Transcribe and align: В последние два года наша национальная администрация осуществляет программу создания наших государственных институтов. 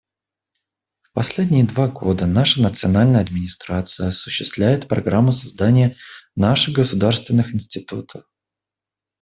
В 1.03 1.11
последние 1.13 1.63
два 1.63 1.87
года 1.87 2.25
наша 2.25 2.59
национальная 2.59 3.21
администрация 3.21 4.07
осуществляет 4.07 4.87
программу 4.87 5.31
создания 5.31 5.95
наших 6.35 6.73
государственных 6.73 7.53
институтов. 7.53 8.25